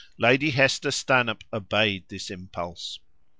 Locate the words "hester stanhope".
0.49-1.43